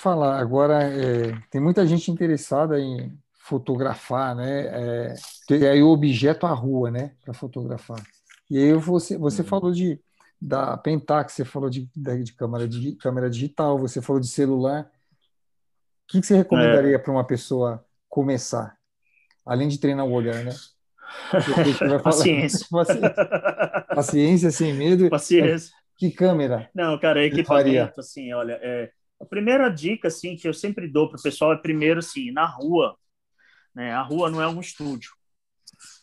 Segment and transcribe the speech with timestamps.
[0.00, 4.66] falar agora, é, tem muita gente interessada em fotografar, né?
[4.66, 5.14] É,
[5.50, 7.12] e aí o objeto a rua, né?
[7.24, 8.00] Para fotografar.
[8.48, 9.48] E aí você, você uhum.
[9.48, 10.00] falou de
[10.40, 14.84] da Pentax, você falou de, de, câmera, de câmera digital, você falou de celular.
[14.84, 16.98] O que, que você recomendaria é.
[16.98, 18.74] para uma pessoa começar?
[19.44, 20.52] Além de treinar o olhar, né?
[22.02, 22.66] Paciência.
[23.94, 25.10] Paciência, sem medo.
[25.10, 25.74] Paciência.
[25.98, 26.70] Que câmera?
[26.74, 28.90] Não, cara, equipamento, assim, olha, é,
[29.20, 32.46] a primeira dica, assim, que eu sempre dou para o pessoal é primeiro, assim, na
[32.46, 32.96] rua,
[33.74, 33.92] né?
[33.92, 35.10] A rua não é um estúdio.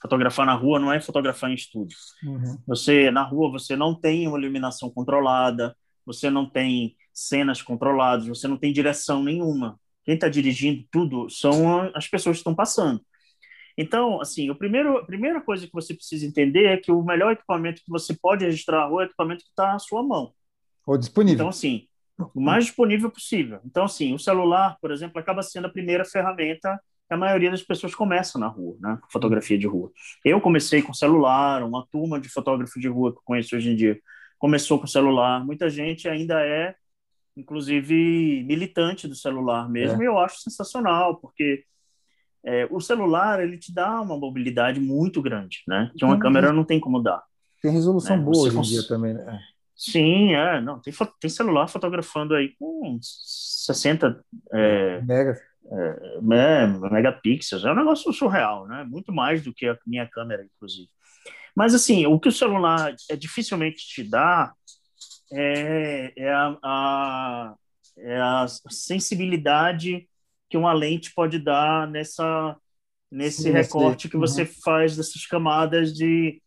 [0.01, 1.97] Fotografar na rua não é fotografar em estúdio.
[2.23, 2.57] Uhum.
[2.67, 8.47] Você na rua você não tem uma iluminação controlada, você não tem cenas controladas, você
[8.47, 9.79] não tem direção nenhuma.
[10.03, 13.01] Quem está dirigindo tudo são as pessoas que estão passando.
[13.77, 17.33] Então, assim, o primeiro, a primeira coisa que você precisa entender é que o melhor
[17.33, 20.33] equipamento que você pode registrar a rua é o equipamento que está à sua mão.
[20.85, 21.35] Ou disponível.
[21.35, 21.86] Então, assim,
[22.33, 23.59] o mais disponível possível.
[23.65, 27.63] Então, assim, o celular, por exemplo, acaba sendo a primeira ferramenta que a maioria das
[27.63, 28.99] pessoas começa na rua, né?
[29.09, 29.91] Fotografia de rua.
[30.25, 33.75] Eu comecei com celular, uma turma de fotógrafos de rua que eu conheço hoje em
[33.75, 33.99] dia
[34.37, 35.43] começou com celular.
[35.43, 36.75] Muita gente ainda é,
[37.35, 40.05] inclusive, militante do celular mesmo, é.
[40.05, 41.63] e eu acho sensacional, porque
[42.43, 45.91] é, o celular ele te dá uma mobilidade muito grande, né?
[45.97, 46.19] Que uma uhum.
[46.19, 47.23] câmera não tem como dar.
[47.61, 48.23] Tem resolução né?
[48.23, 48.67] boa Você hoje em cons...
[48.67, 49.39] dia também, né?
[49.77, 55.39] Sim, é, não, tem, tem celular fotografando aí com 60 é, megas
[55.71, 58.83] é, né, megapixels, é um negócio surreal, né?
[58.85, 60.89] Muito mais do que a minha câmera, inclusive.
[61.55, 64.53] Mas, assim, o que o celular é, dificilmente te dá
[65.31, 67.55] é, é, a, a,
[67.97, 70.07] é a sensibilidade
[70.49, 72.55] que uma lente pode dar nessa,
[73.11, 74.49] nesse Sim, recorte que você uhum.
[74.63, 76.41] faz dessas camadas de,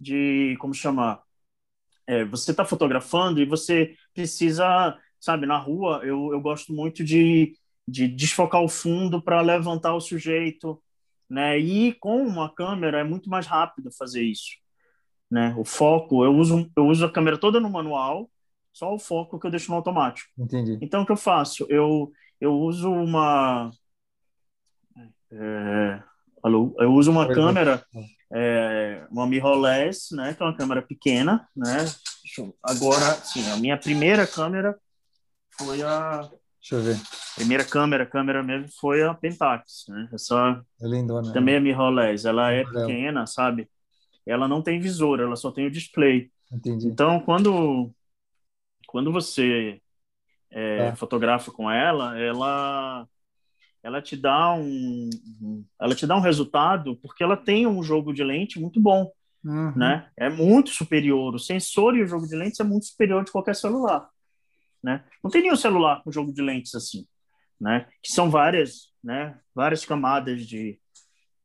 [0.00, 1.22] de como chamar?
[2.06, 7.54] É, você está fotografando e você precisa, sabe, na rua, eu, eu gosto muito de
[7.86, 10.80] de desfocar o fundo para levantar o sujeito,
[11.28, 11.58] né?
[11.58, 14.52] E com uma câmera é muito mais rápido fazer isso,
[15.30, 15.54] né?
[15.58, 18.30] O foco, eu uso eu uso a câmera toda no manual,
[18.72, 20.30] só o foco que eu deixo no automático.
[20.38, 20.78] Entendi.
[20.80, 21.66] Então o que eu faço?
[21.68, 23.70] Eu eu uso uma
[25.30, 26.02] é,
[26.44, 27.84] eu uso uma câmera
[28.32, 30.34] é, uma mirrorless, né?
[30.34, 31.84] Que é uma câmera pequena, né?
[32.62, 34.78] Agora, sim, a minha primeira câmera
[35.58, 36.30] foi a
[36.62, 36.96] Deixa eu ver.
[37.34, 40.08] Primeira câmera, câmera mesmo, foi a Pentax, né?
[40.12, 41.32] Essa é lindona.
[41.32, 42.24] Também é mirrorless.
[42.24, 43.68] Ela é pequena, sabe?
[44.24, 46.30] Ela não tem visor, ela só tem o display.
[46.52, 46.86] Entendi.
[46.86, 47.90] Então, quando,
[48.86, 49.80] quando você
[50.52, 50.96] é, tá.
[50.96, 53.08] fotografa com ela, ela
[53.82, 55.10] ela te dá um
[55.80, 59.10] ela te dá um resultado porque ela tem um jogo de lente muito bom,
[59.44, 59.72] uhum.
[59.76, 60.08] né?
[60.16, 61.34] É muito superior.
[61.34, 64.08] O sensor e o jogo de lentes é muito superior de qualquer celular
[64.82, 65.04] né?
[65.22, 67.06] Não tem nenhum celular com jogo de lentes assim,
[67.60, 67.86] né?
[68.02, 69.38] Que são várias, né?
[69.54, 70.78] Várias camadas de,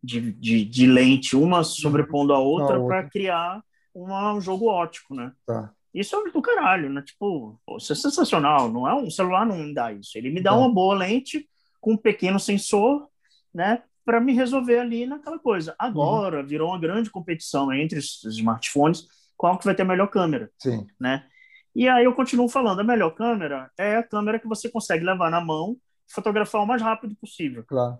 [0.01, 3.61] de, de, de lente, uma sobrepondo a outra para criar
[3.93, 5.31] uma, um jogo ótico, né?
[5.45, 5.71] Tá.
[5.93, 7.01] Isso é do caralho, né?
[7.01, 8.71] Tipo, pô, isso é sensacional.
[8.71, 10.17] Não é um celular não me dá isso.
[10.17, 10.57] Ele me dá tá.
[10.57, 11.47] uma boa lente
[11.87, 13.07] com um pequeno sensor,
[13.53, 13.81] né?
[14.03, 15.73] Para me resolver ali naquela coisa.
[15.79, 16.45] Agora uhum.
[16.45, 20.85] virou uma grande competição entre os smartphones qual que vai ter a melhor câmera, Sim.
[20.99, 21.25] né?
[21.73, 25.29] E aí eu continuo falando, a melhor câmera é a câmera que você consegue levar
[25.29, 25.77] na mão
[26.11, 27.63] fotografar o mais rápido possível.
[27.65, 27.99] Claro.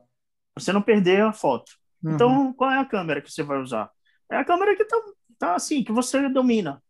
[0.57, 1.71] Você não perder a foto.
[2.03, 2.15] Uhum.
[2.15, 3.89] Então, qual é a câmera que você vai usar?
[4.29, 4.97] É a câmera que tá,
[5.37, 6.81] tá assim, que você domina,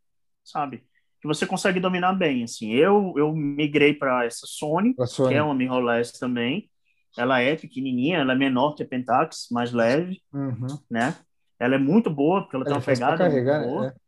[0.44, 0.84] sabe?
[1.22, 2.72] Que você consegue dominar bem, assim.
[2.72, 6.70] Eu eu migrei para essa Sony, Sony, que é uma mirrorless também.
[7.18, 10.68] Ela é pequenininha, ela é menor que a Pentax, mais leve, uhum.
[10.90, 11.16] né?
[11.60, 13.88] Ela é muito boa, porque ela, ela tem uma pegada carregar, muito boa.
[13.88, 14.08] É.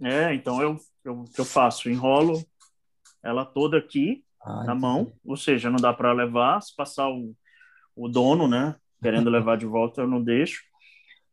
[0.00, 2.40] É, então eu, eu, eu faço, enrolo
[3.22, 7.34] ela toda aqui ah, na mão, ou seja, não dá para levar, se passar o,
[7.96, 10.62] o dono, né, querendo levar de volta, eu não deixo.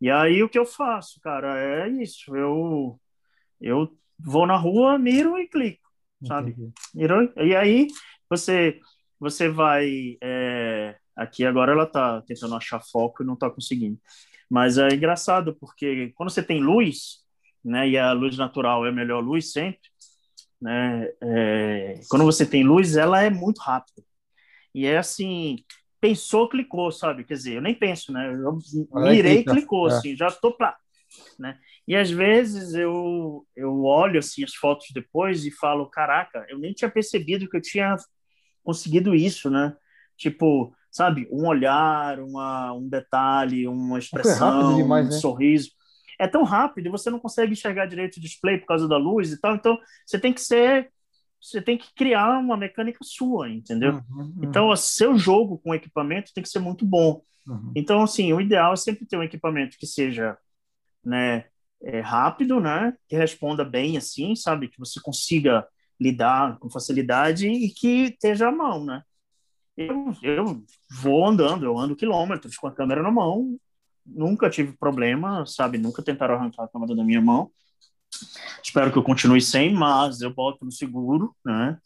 [0.02, 3.00] E aí o que eu faço, cara, é isso, eu
[3.62, 5.88] eu vou na rua, miro e clico,
[6.28, 6.56] sabe?
[6.94, 7.88] Miro, e aí
[8.30, 8.80] você
[9.20, 14.00] você vai é, aqui agora ela tá tentando achar foco e não tá conseguindo.
[14.50, 17.26] Mas é engraçado porque quando você tem luz,
[17.64, 17.90] né?
[17.90, 19.90] E a luz natural é a melhor luz sempre,
[20.62, 21.10] né?
[21.22, 24.04] É, quando você tem luz, ela é muito rápida.
[24.74, 25.64] E é assim,
[26.00, 27.24] pensou, clicou, sabe?
[27.24, 28.32] Quer dizer, eu nem penso, né?
[28.32, 28.60] Eu
[28.94, 29.94] mirei, clicou, é.
[29.94, 30.78] assim, já tô pra,
[31.40, 31.58] né?
[31.88, 36.74] E às vezes eu eu olho assim as fotos depois e falo, caraca, eu nem
[36.74, 37.96] tinha percebido que eu tinha
[38.66, 39.74] conseguido isso, né?
[40.18, 45.16] Tipo, sabe, um olhar, uma, um detalhe, uma expressão, demais, né?
[45.16, 45.70] um sorriso
[46.20, 49.32] é tão rápido e você não consegue enxergar direito o display por causa da luz
[49.32, 49.56] e tal.
[49.56, 50.92] Então, você tem que ser
[51.42, 54.02] você tem que criar uma mecânica sua, entendeu?
[54.10, 54.40] Uhum, uhum.
[54.42, 57.22] Então, o seu jogo com equipamento tem que ser muito bom.
[57.48, 57.72] Uhum.
[57.76, 60.36] Então, assim, o ideal é sempre ter um equipamento que seja,
[61.04, 61.46] né,
[61.84, 65.68] é, rápido, né, que responda bem, assim, sabe, que você consiga
[66.00, 69.02] lidar com facilidade e que esteja à mão, né?
[69.78, 70.64] Eu, eu
[71.02, 73.58] vou andando, eu ando quilômetros com a câmera na mão,
[74.06, 75.78] nunca tive problema, sabe?
[75.78, 77.52] Nunca tentaram arrancar a câmera da minha mão.
[78.64, 81.78] Espero que eu continue sem, mas eu boto no seguro, né?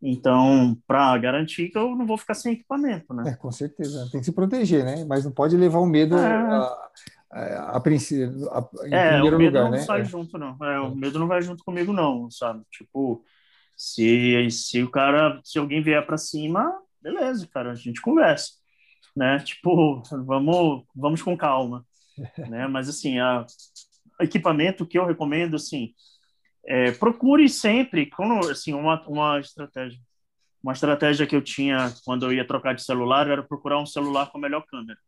[0.00, 3.32] Então, para garantir que eu não vou ficar sem equipamento, né?
[3.32, 4.08] É, com certeza.
[4.12, 5.04] Tem que se proteger, né?
[5.04, 6.24] Mas não pode levar o medo é.
[6.24, 6.90] a,
[7.30, 9.78] a, a princípio, a, em é, primeiro o medo lugar, não né?
[9.78, 10.04] sai é.
[10.04, 10.56] junto, não.
[10.64, 12.62] É, o medo não vai junto comigo, não, sabe?
[12.70, 13.24] Tipo,
[13.76, 16.72] se, se o cara, se alguém vier para cima,
[17.02, 18.52] beleza, cara, a gente conversa,
[19.14, 19.38] né?
[19.40, 21.84] Tipo, vamos, vamos com calma,
[22.48, 22.66] né?
[22.66, 23.44] Mas assim, a
[24.20, 25.92] equipamento que eu recomendo, assim,
[26.66, 30.00] é, procure sempre, quando, assim, uma, uma estratégia,
[30.62, 34.30] uma estratégia que eu tinha quando eu ia trocar de celular era procurar um celular
[34.30, 34.98] com a melhor câmera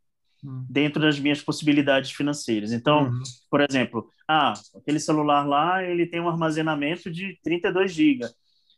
[0.44, 0.64] hum.
[0.68, 2.72] dentro das minhas possibilidades financeiras.
[2.72, 3.22] Então, uhum.
[3.50, 8.28] por exemplo, ah, aquele celular lá, ele tem um armazenamento de 32 GB,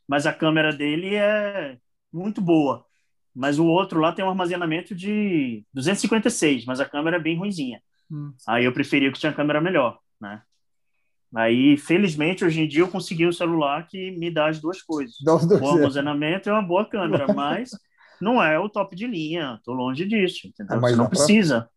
[0.09, 1.79] mas a câmera dele é
[2.12, 2.85] muito boa.
[3.35, 7.81] Mas o outro lá tem um armazenamento de 256, mas a câmera é bem ruinzinha.
[8.11, 8.32] Hum.
[8.47, 10.43] Aí eu preferia que tinha câmera melhor, né?
[11.35, 15.17] Aí, felizmente, hoje em dia eu consegui um celular que me dá as duas coisas.
[15.23, 17.70] Um bom armazenamento e uma boa câmera, mas
[18.22, 19.60] não é o top de linha.
[19.64, 20.76] Tô longe disso, entendeu?
[20.76, 21.69] Ah, mas não precisa.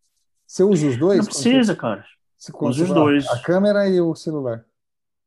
[0.45, 1.19] Você usa os dois?
[1.19, 2.05] Não precisa, cara.
[2.37, 3.27] Você usa os dois.
[3.27, 4.63] A câmera e o celular.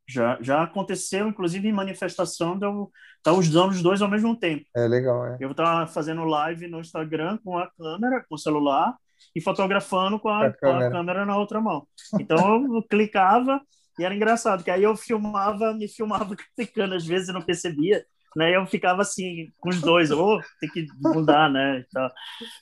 [0.07, 4.35] Já, já aconteceu, inclusive, em manifestação de eu estar tá usando os dois ao mesmo
[4.35, 4.65] tempo.
[4.75, 5.37] É legal, é.
[5.41, 8.97] Eu estava fazendo live no Instagram com a câmera, com o celular,
[9.35, 11.87] e fotografando com a, a, com a câmera na outra mão.
[12.19, 13.61] Então eu clicava
[13.99, 18.07] e era engraçado, que aí eu filmava, me filmava clicando, às vezes eu não percebia
[18.37, 18.57] né?
[18.57, 21.85] Eu ficava assim com os dois, ou oh, tem que mudar, né?
[21.87, 22.09] Então,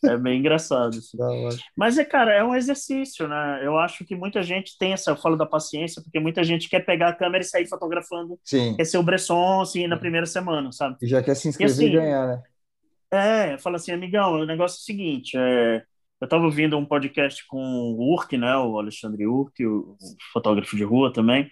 [0.04, 0.96] é bem engraçado.
[0.96, 1.18] Assim.
[1.76, 3.60] Mas é, cara, é um exercício, né?
[3.62, 6.80] Eu acho que muita gente tem essa, eu falo da paciência, porque muita gente quer
[6.80, 8.76] pegar a câmera e sair fotografando, Sim.
[8.76, 10.96] quer ser o Bresson, assim, na primeira semana, sabe?
[11.02, 12.42] E já quer se inscrever e, assim, e ganhar, né?
[13.10, 15.82] É, fala assim, amigão, o negócio é o seguinte, é,
[16.20, 19.96] eu estava ouvindo um podcast com o Urk, né, o Alexandre Urk, o
[20.32, 21.48] fotógrafo de rua também,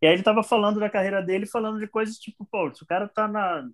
[0.00, 2.86] e aí ele tava falando da carreira dele, falando de coisas tipo, pô, se o
[2.86, 3.68] cara tá na.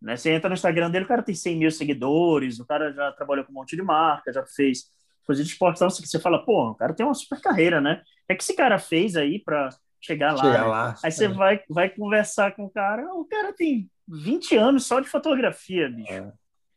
[0.00, 3.10] Né, você entra no Instagram dele, o cara tem 100 mil seguidores, o cara já
[3.12, 4.90] trabalhou com um monte de marca, já fez
[5.26, 5.76] coisa de esporte.
[5.76, 8.02] Então, você fala, pô, o cara tem uma super carreira, né?
[8.28, 9.70] É que esse cara fez aí para
[10.00, 10.42] chegar lá.
[10.42, 11.28] Chegar lá aí você é.
[11.28, 16.12] vai, vai conversar com o cara, o cara tem 20 anos só de fotografia, bicho.
[16.12, 16.32] É.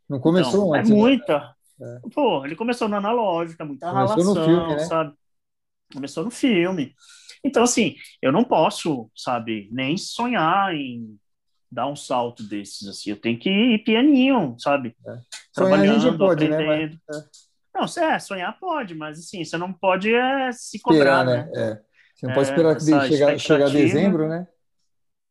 [0.10, 1.56] Não começou então, É muita.
[1.80, 2.00] É.
[2.14, 4.80] Pô, ele começou na analógica, muita começou relação, filme, né?
[4.80, 5.14] sabe?
[5.94, 6.94] Começou no filme.
[7.44, 11.18] Então, assim, eu não posso, sabe, nem sonhar em
[11.72, 13.12] dar um salto desses, assim.
[13.12, 14.96] Eu tenho que ir pianinho, sabe?
[15.08, 15.20] É.
[15.54, 16.94] Trabalhando, sonhar pode, aprendendo.
[16.94, 17.00] Né?
[17.08, 17.50] Mas, é.
[17.74, 21.52] Não, é, sonhar pode, mas assim, você não pode é, se cobrar, esperar, né?
[21.54, 21.72] né?
[21.72, 21.82] É.
[22.16, 24.48] Você não pode é, esperar que chegar, chegar dezembro, né?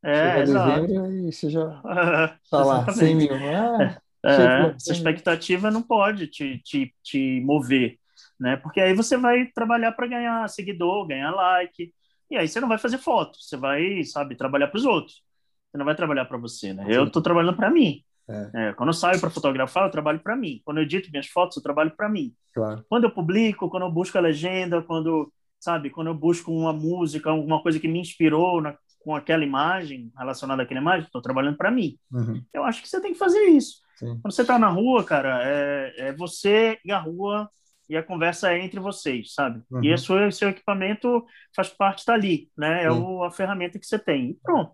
[0.03, 3.35] É, chegar dezembro e você já tá lá, 100 mil.
[3.35, 7.99] Ah, é, essa expectativa não pode te, te, te mover,
[8.39, 8.57] né?
[8.57, 11.93] Porque aí você vai trabalhar para ganhar seguidor, ganhar like,
[12.31, 15.23] e aí você não vai fazer foto, você vai, sabe, trabalhar para os outros.
[15.71, 16.87] Você não vai trabalhar para você, né?
[16.89, 18.03] Eu estou trabalhando para mim.
[18.29, 18.51] É.
[18.55, 20.61] É, quando eu saio para fotografar, eu trabalho para mim.
[20.65, 22.35] Quando eu edito minhas fotos, eu trabalho para mim.
[22.55, 22.85] Claro.
[22.89, 27.31] Quando eu publico, quando eu busco a legenda, quando, sabe, quando eu busco uma música,
[27.31, 31.71] alguma coisa que me inspirou na, com aquela imagem, relacionada àquela imagem, estou trabalhando para
[31.71, 31.99] mim.
[32.13, 32.43] Uhum.
[32.53, 33.81] Eu acho que você tem que fazer isso.
[33.97, 34.19] Sim.
[34.21, 37.49] Quando você está na rua, cara, é, é você e a rua
[37.89, 39.63] e a conversa é entre vocês, sabe?
[39.71, 39.83] Uhum.
[39.83, 42.85] E o seu, equipamento faz parte dali, né?
[42.85, 44.31] É o, a ferramenta que você tem.
[44.31, 44.73] E pronto.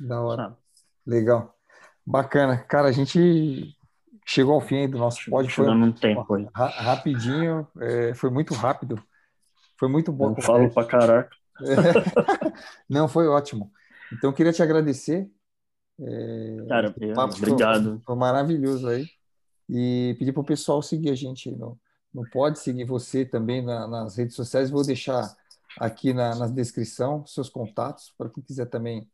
[0.00, 0.42] Da hora.
[0.42, 0.56] Sabe?
[1.06, 1.54] Legal.
[2.04, 2.58] Bacana.
[2.58, 3.76] Cara, a gente
[4.26, 5.50] chegou ao fim do nosso pódio.
[5.50, 9.02] Foi um tempo rapidinho, é, foi muito rápido.
[9.78, 10.34] Foi muito bom.
[10.36, 11.36] Eu falo pra caraca.
[11.60, 12.52] É.
[12.90, 13.70] Não, foi ótimo.
[14.12, 15.30] Então, queria te agradecer.
[16.00, 17.90] É, Cara, obrigado.
[17.90, 19.06] Foi, foi, maravilhoso aí.
[19.68, 21.78] E pedir para o pessoal seguir a gente no,
[22.18, 24.70] não pode seguir você também na, nas redes sociais.
[24.70, 25.32] Vou deixar
[25.78, 29.08] aqui na, na descrição seus contatos para quem quiser também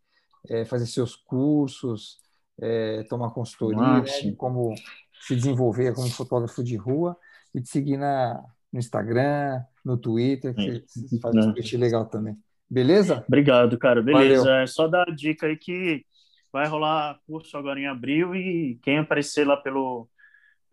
[0.49, 2.19] é, fazer seus cursos,
[2.59, 4.75] é, tomar consultoria, né, como
[5.21, 7.17] se desenvolver como fotógrafo de rua
[7.55, 8.43] e te seguir na,
[8.73, 12.39] no Instagram, no Twitter, que você faz um tweet legal também.
[12.69, 13.23] Beleza?
[13.29, 14.03] Obrigado, cara.
[14.03, 14.45] Beleza.
[14.45, 14.61] Valeu.
[14.61, 16.05] É só dar a dica aí que
[16.51, 20.09] vai rolar curso agora em abril e quem aparecer lá pelo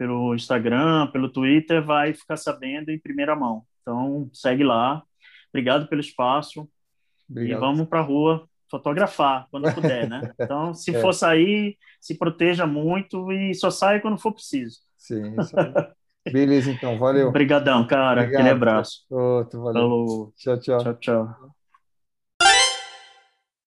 [0.01, 3.63] pelo Instagram, pelo Twitter, vai ficar sabendo em primeira mão.
[3.83, 5.03] Então, segue lá.
[5.53, 6.67] Obrigado pelo espaço.
[7.29, 7.59] Obrigado.
[7.59, 10.33] E vamos para a rua fotografar quando puder, né?
[10.41, 10.99] Então, se é.
[10.99, 14.79] for sair, se proteja muito e só saia quando for preciso.
[14.97, 15.71] Sim, isso aí.
[16.33, 17.27] Beleza, então, valeu.
[17.27, 18.21] Obrigadão, cara.
[18.21, 18.41] Obrigado.
[18.41, 19.05] Aquele abraço.
[19.07, 19.81] Outro, valeu.
[19.83, 20.33] Falou.
[20.35, 20.79] Tchau, tchau.
[20.79, 21.60] Tchau, tchau.